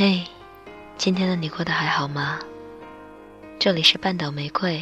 [0.00, 0.22] 嘿，
[0.96, 2.38] 今天的你过得还好吗？
[3.58, 4.80] 这里是半岛玫瑰，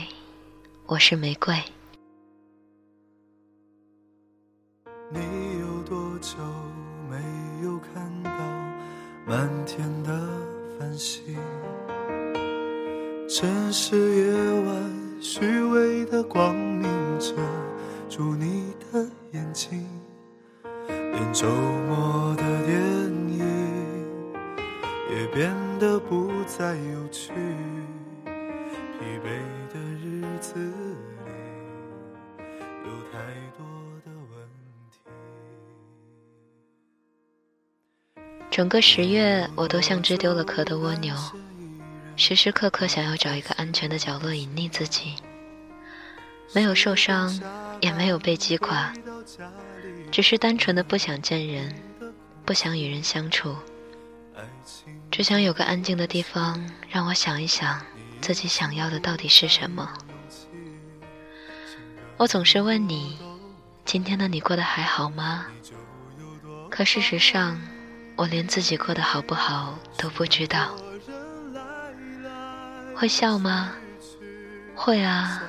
[0.85, 1.57] 我是玫瑰。
[5.11, 5.19] 你
[5.59, 6.37] 有多久
[7.09, 7.16] 没
[7.65, 8.30] 有看到
[9.27, 10.12] 满天的
[10.79, 11.34] 繁星？
[13.27, 16.84] 城市夜晚虚伪的光明
[17.19, 17.34] 遮
[18.11, 19.83] 住你的眼睛，
[20.87, 21.47] 连周
[21.89, 22.78] 末的电
[25.33, 27.33] 变得不再有趣。
[28.98, 29.29] 疲惫
[29.73, 32.43] 的日子里，
[32.84, 33.19] 有太
[33.57, 33.67] 多
[34.05, 34.48] 的问
[34.91, 35.01] 题。
[38.50, 41.15] 整个十月，我都像只丢了壳的蜗牛，
[42.17, 45.15] 时时刻刻想要找一个安全的角落隐匿自己。
[46.55, 47.39] 没有受伤，
[47.81, 48.93] 也没有被击垮，
[50.11, 51.75] 只是单纯的不想见人，
[52.47, 53.55] 不想与人相处，
[55.17, 57.81] 只想有个安静的地方，让我想一想
[58.20, 59.91] 自己想要的到底是什么。
[62.19, 63.17] 我总是问你，
[63.87, 65.47] 今天的你过得还好吗？
[66.69, 67.59] 可事实上，
[68.14, 70.77] 我连自己过得好不好都不知道。
[72.94, 73.72] 会笑吗？
[74.75, 75.42] 会啊，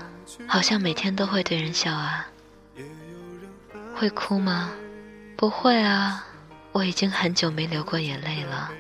[0.48, 2.26] 好像每天都会对人笑啊。
[3.94, 4.72] 会哭吗？
[5.36, 6.26] 不会啊，
[6.72, 8.72] 我已经很久没流过眼泪了。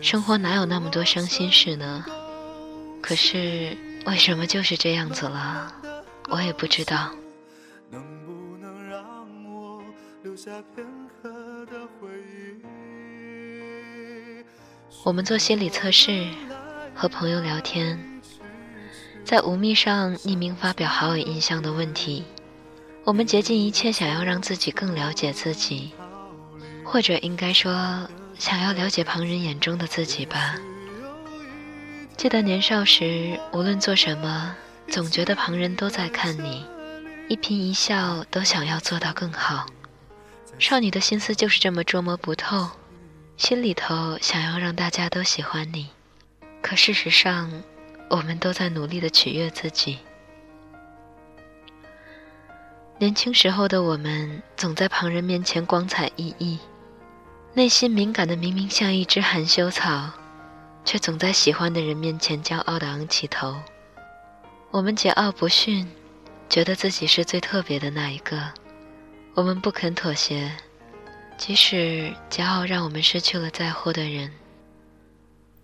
[0.00, 2.04] 生活哪有那么多伤心事呢？
[3.02, 5.72] 可是为什么就是这样子了？
[6.30, 7.10] 我也不知道。
[7.90, 9.82] 能不能让我
[10.22, 10.86] 留下片
[11.22, 11.30] 刻
[11.66, 12.08] 的回
[12.58, 12.62] 忆？
[15.04, 16.28] 我们做心理测试，
[16.94, 17.98] 和朋友聊天，
[19.22, 22.24] 在无密上匿名发表好友印象的问题。
[23.04, 25.92] 我们竭尽一切想要让自己更了解自己，
[26.82, 28.08] 或者应该说，
[28.38, 30.56] 想要了解旁人眼中的自己吧。
[32.16, 34.54] 记得年少时，无论做什么，
[34.88, 36.64] 总觉得旁人都在看你，
[37.28, 39.66] 一颦一笑都想要做到更好。
[40.58, 42.70] 少女的心思就是这么捉摸不透，
[43.36, 45.88] 心里头想要让大家都喜欢你，
[46.62, 47.50] 可事实上，
[48.08, 49.98] 我们都在努力的取悦自己。
[52.98, 56.58] 年轻时候的我们，总在旁人面前光彩熠熠，
[57.56, 60.10] 内心敏感的明明像一只含羞草，
[60.84, 63.54] 却总在喜欢的人面前骄傲的昂起头。
[64.72, 65.88] 我们桀骜不驯，
[66.48, 68.42] 觉得自己是最特别的那一个。
[69.34, 70.50] 我们不肯妥协，
[71.38, 74.32] 即使骄傲让我们失去了在乎的人。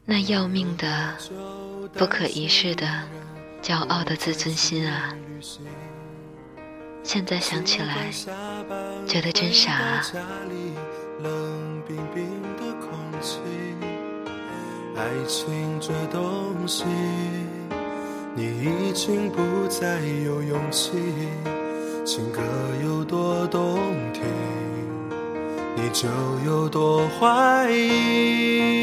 [0.05, 1.17] 那要命的、
[1.95, 2.87] 不可一世的、
[3.61, 5.13] 骄傲的自尊心啊！
[7.03, 8.13] 现在想起来，
[9.09, 10.03] 觉得真傻啊！
[11.23, 12.25] 冷冰冰
[12.57, 12.89] 的空
[13.21, 13.39] 气，
[14.97, 16.85] 爱情这东西，
[18.35, 20.93] 你已经不再有勇气。
[22.05, 22.41] 情歌
[22.83, 23.79] 有多动
[24.13, 24.23] 听，
[25.77, 26.09] 你就
[26.47, 28.83] 有多怀疑。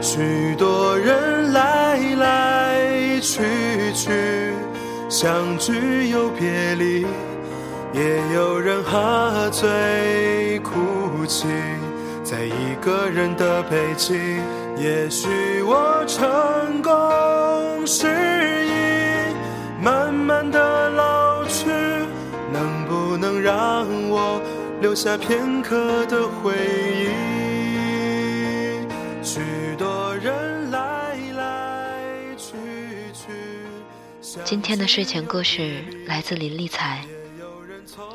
[0.00, 3.42] 许多人来来去
[3.94, 4.52] 去。
[5.08, 7.04] 相聚又别离，
[7.92, 10.70] 也有人喝醉哭
[11.30, 11.46] 泣，
[12.24, 14.18] 在一个人的北京。
[14.76, 15.28] 也许
[15.62, 18.08] 我成功失
[18.66, 19.32] 意，
[19.80, 21.70] 慢慢的老去，
[22.52, 24.42] 能不能让我
[24.80, 26.52] 留下片刻的回
[26.96, 27.06] 忆？
[29.22, 29.40] 许
[29.78, 32.00] 多人来来
[32.36, 32.56] 去
[33.12, 33.28] 去。
[34.44, 37.04] 今天的睡前故事来自林立才，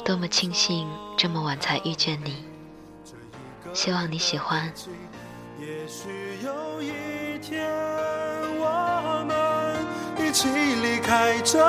[0.04, 2.44] 多么庆幸这么晚才遇见你，
[3.76, 4.72] 希望你喜欢。
[5.60, 6.08] 也许
[6.44, 7.62] 有一天，
[8.58, 11.60] 我们一起离开这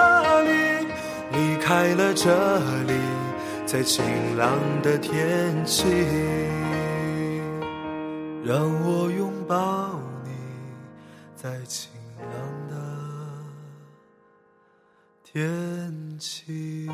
[0.44, 0.86] 里，
[1.32, 2.94] 离开了这里，
[3.66, 5.84] 在晴朗的天气，
[8.44, 10.30] 让我拥抱你，
[11.34, 12.38] 在晴朗
[12.70, 12.76] 的
[15.24, 16.88] 天气。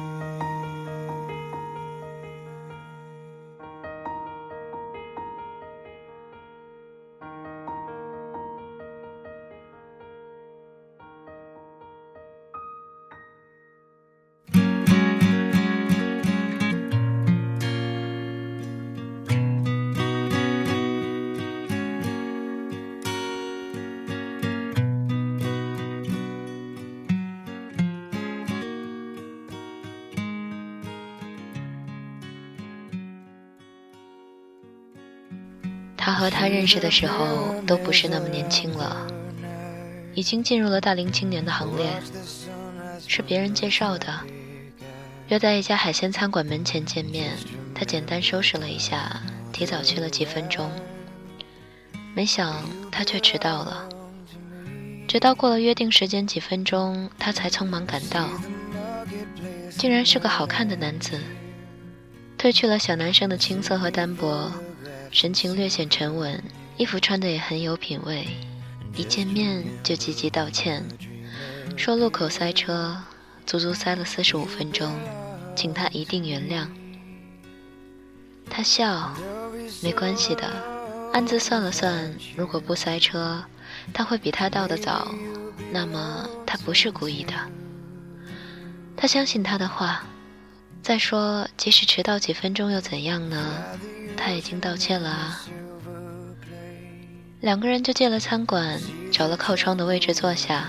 [36.13, 39.07] 他和他认识的时候都不是那么年轻了，
[40.15, 41.87] 已经进入了大龄青年的行列，
[43.09, 44.13] 是别人介绍的。
[45.29, 47.33] 约在一家海鲜餐馆门前见面，
[47.75, 49.23] 他简单收拾了一下，
[49.55, 50.71] 提早去了几分钟。
[52.15, 53.89] 没想他却迟到了，
[55.09, 58.29] 直到过了约定时间几分钟，他才匆忙赶到。
[59.79, 61.19] 竟然是个好看的男子，
[62.37, 64.53] 褪去了小男生的青涩和单薄，
[65.13, 66.43] 神情略显沉稳，
[66.79, 68.27] 衣服穿的也很有品味。
[68.97, 70.83] 一见面就积极道歉，
[71.77, 72.97] 说路口塞车，
[73.45, 74.99] 足足塞了四十五分钟。
[75.55, 76.67] 请他一定原谅。
[78.49, 79.15] 他笑，
[79.83, 80.51] 没关系的，
[81.13, 83.45] 暗自算了算，如果不塞车，
[83.93, 85.15] 他会比他到的早，
[85.71, 87.35] 那么他不是故意的。
[88.97, 90.03] 他相信他的话。
[90.83, 93.39] 再说，即使迟到几分钟又怎样呢？
[94.25, 95.41] 他已经道歉了啊。
[97.41, 98.81] 两个人就进了餐馆，
[99.11, 100.69] 找了靠窗的位置坐下。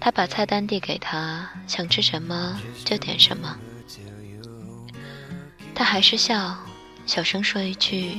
[0.00, 3.56] 他把菜单递给他，想吃什么就点什么。
[5.74, 6.56] 他还是笑，
[7.06, 8.18] 小声说一句：“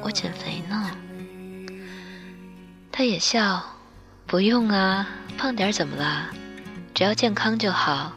[0.00, 0.90] 我减肥呢。”
[2.92, 3.60] 他也笑
[4.26, 6.30] ：“不用啊，胖点怎么了？
[6.94, 8.12] 只要健康就好。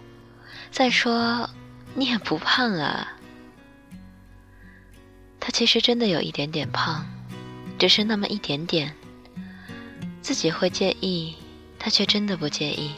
[0.69, 1.50] 再说，
[1.96, 3.13] 你也不胖啊。”
[5.50, 7.04] 他其实真的有一点点胖，
[7.80, 8.94] 只是那么一点点。
[10.22, 11.34] 自己会介意，
[11.80, 12.92] 他却真的不介意。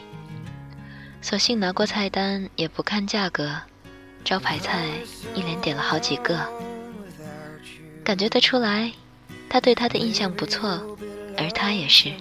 [1.22, 3.56] 索性拿过菜单，也不看价格。
[4.22, 4.86] 招牌菜
[5.34, 6.46] 一连点了好几个，
[8.04, 8.92] 感觉得出来，
[9.48, 10.98] 他对他的印象不错，
[11.38, 12.12] 而他也是，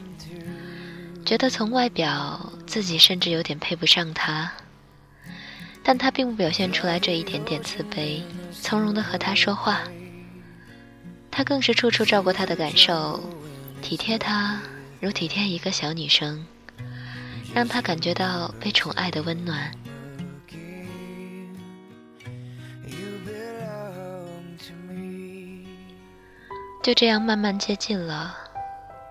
[1.25, 4.50] 觉得从外表自己甚至有点配不上他，
[5.83, 8.22] 但他并不表现出来这一点点自卑，
[8.62, 9.81] 从容的和他说话，
[11.42, 13.20] 他更是处处照顾她的感受，
[13.82, 14.62] 体贴她
[15.00, 16.46] 如体贴一个小女生，
[17.52, 19.72] 让她感觉到被宠爱的温暖。
[26.84, 28.38] 就这样慢慢接近了，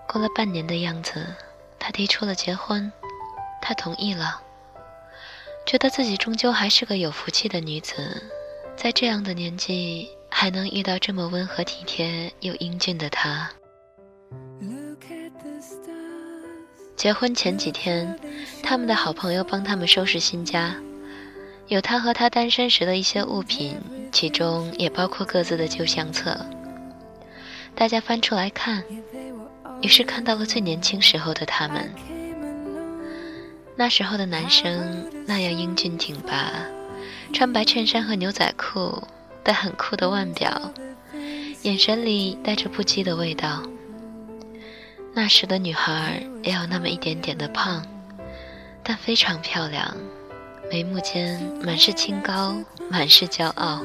[0.06, 1.34] 过了半年的样子，
[1.80, 2.92] 他提出了结婚，
[3.60, 4.40] 他同意了，
[5.66, 8.22] 觉得自己终究还是个有福气的女子，
[8.76, 13.50] 在这样的年纪还能遇到这么温和体贴又英俊的他。
[16.96, 18.18] 结婚前几天，
[18.62, 20.74] 他们的好朋友帮他们收拾新家，
[21.68, 23.76] 有他和他单身时的一些物品，
[24.12, 26.38] 其中也包括各自的旧相册。
[27.74, 28.84] 大家翻出来看，
[29.80, 31.90] 于是看到了最年轻时候的他们。
[33.76, 36.52] 那时候的男生那样英俊挺拔，
[37.32, 39.02] 穿白衬衫和牛仔裤，
[39.42, 40.72] 戴很酷的腕表，
[41.62, 43.62] 眼神里带着不羁的味道。
[45.12, 47.84] 那时的女孩也有那么一点点的胖，
[48.82, 49.96] 但非常漂亮，
[50.70, 52.54] 眉目间满是清高，
[52.88, 53.82] 满是骄傲。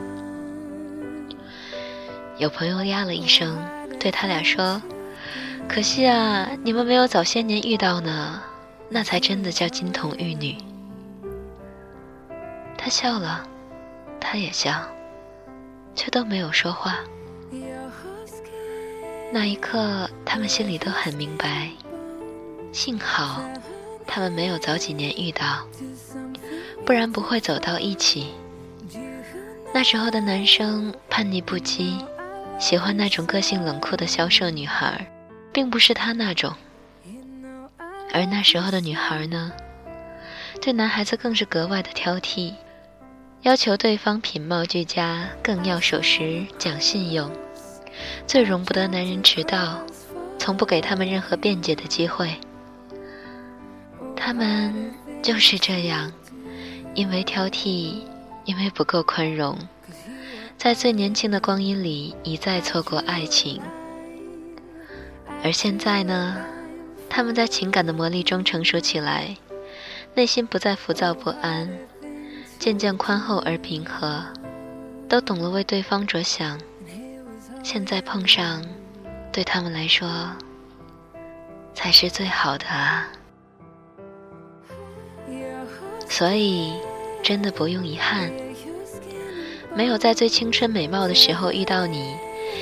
[2.38, 3.58] 有朋友呀了一声，
[4.00, 4.82] 对他俩说
[5.68, 8.42] ：“可惜啊，你们没有早些年遇到呢，
[8.90, 10.58] 那才真的叫金童玉女。”
[12.78, 13.48] 他笑了，
[14.20, 14.80] 他也笑，
[15.96, 17.00] 却都没有说话。
[19.32, 21.70] 那一刻，他们心里都很明白，
[22.72, 23.42] 幸好
[24.06, 25.66] 他们没有早几年遇到，
[26.86, 28.34] 不然不会走到一起。
[29.74, 32.06] 那时候的男生叛逆不羁。
[32.58, 35.06] 喜欢那种个性冷酷的消瘦女孩，
[35.52, 36.56] 并不是他那种。
[38.14, 39.52] 而那时候的女孩呢，
[40.62, 42.54] 对男孩子更是格外的挑剔，
[43.46, 47.32] 要求对方品貌俱佳，更要守时讲信用，
[48.26, 49.86] 最容不得男人迟到，
[50.40, 52.38] 从不给他们任何辩解的机会。
[54.16, 56.12] 他们就是这样，
[56.96, 58.00] 因为挑剔，
[58.46, 59.56] 因为不够宽容。
[60.58, 63.62] 在最年轻的光阴里，一再错过爱情。
[65.44, 66.44] 而现在呢，
[67.08, 69.38] 他们在情感的磨砺中成熟起来，
[70.16, 71.70] 内心不再浮躁不安，
[72.60, 74.24] 渐渐宽厚而平和，
[75.08, 76.60] 都懂了为对方着想。
[77.64, 78.64] 现在碰上，
[79.32, 80.08] 对他们来说，
[81.74, 83.08] 才是最好的啊！
[86.08, 86.74] 所以，
[87.24, 88.32] 真的不用遗憾。
[89.76, 92.16] 没有在最青春美貌的时候遇到你，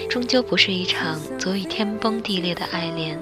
[0.10, 3.20] 终究不是一场足以天崩地裂的爱恋，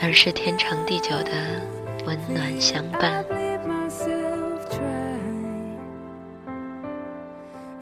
[0.00, 1.32] 而是天长地久的
[2.04, 3.24] 温暖相伴。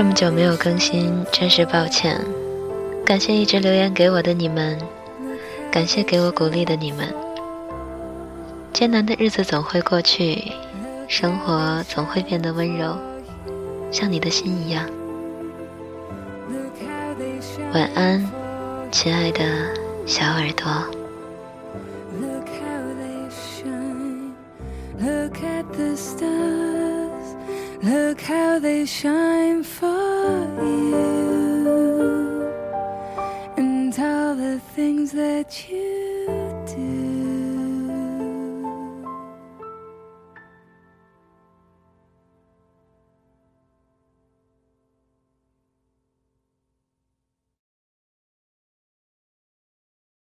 [0.00, 2.18] 这么久没有更新，真是抱歉。
[3.04, 4.78] 感谢一直留言给我的你们，
[5.70, 7.14] 感谢给我鼓励的你们。
[8.72, 10.52] 艰难的日子总会过去，
[11.06, 12.96] 生活总会变得温柔，
[13.90, 14.88] 像你的心一样。
[17.74, 18.26] 晚安，
[18.90, 19.44] 亲爱的
[20.06, 20.66] 小耳朵。
[24.98, 26.39] Look at the stars,
[27.82, 29.86] look how they shine for
[30.62, 31.72] you,
[33.56, 36.09] and all the things that you.